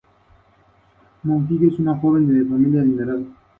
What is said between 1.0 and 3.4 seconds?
Miyuki es una joven de familia adinerada.